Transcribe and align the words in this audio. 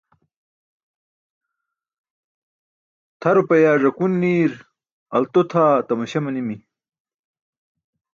Tʰa 3.19 3.29
rupiyaa 3.35 3.77
żakun 3.81 4.13
niir 4.21 4.51
alto 5.15 5.41
tʰaa 5.51 5.75
tamaśa 5.87 6.19
manimi. 6.23 6.55